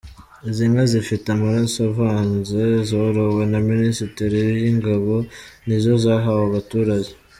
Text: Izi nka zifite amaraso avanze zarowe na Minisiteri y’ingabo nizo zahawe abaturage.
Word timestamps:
Izi 0.49 0.65
nka 0.71 0.83
zifite 0.91 1.25
amaraso 1.31 1.77
avanze 1.89 2.61
zarowe 2.89 3.43
na 3.51 3.59
Minisiteri 3.69 4.39
y’ingabo 4.61 5.13
nizo 5.65 5.91
zahawe 6.03 6.43
abaturage. 6.49 7.11